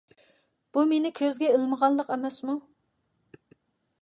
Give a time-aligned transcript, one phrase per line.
[0.77, 2.57] بۇ مېنى كۆزگە ئىلمىغانلىق ئەمەسمۇ!